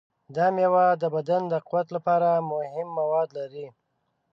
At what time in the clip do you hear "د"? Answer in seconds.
1.01-1.03, 1.49-1.53